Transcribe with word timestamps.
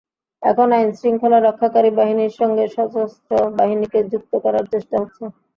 এখন 0.43 0.67
আইনশৃঙ্খলা 0.75 1.39
রক্ষাকারী 1.39 1.89
বাহিনীর 1.99 2.33
সঙ্গে 2.39 2.63
সশস্ত্র 2.75 3.29
বাহিনীকে 3.57 3.99
যুক্ত 4.11 4.31
করার 4.43 4.65
চেষ্টা 4.73 4.95
হচ্ছে। 5.01 5.23